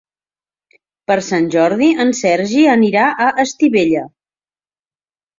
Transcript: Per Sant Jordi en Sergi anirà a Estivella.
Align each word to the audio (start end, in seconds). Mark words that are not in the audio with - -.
Per 1.09 1.17
Sant 1.25 1.49
Jordi 1.55 1.89
en 2.05 2.13
Sergi 2.19 2.63
anirà 2.77 3.03
a 3.25 3.27
Estivella. 3.43 4.03